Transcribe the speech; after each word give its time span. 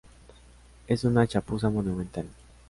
es 0.87 1.03
una 1.03 1.27
chapuza 1.27 1.69
monumental 1.69 2.25